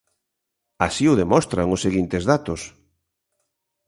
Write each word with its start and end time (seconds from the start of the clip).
Así 0.85 1.05
o 1.13 1.19
demostran 1.21 1.67
os 1.75 1.83
seguintes 1.85 2.23
datos. 2.31 2.61